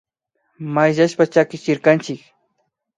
[0.79, 2.29] Mayllashpa chakichirkanchik